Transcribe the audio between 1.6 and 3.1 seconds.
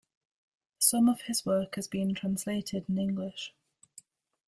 has been translated in